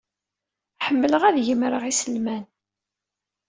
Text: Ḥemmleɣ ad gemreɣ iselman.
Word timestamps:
Ḥemmleɣ 0.85 1.21
ad 1.25 1.37
gemreɣ 1.47 1.83
iselman. 1.91 2.45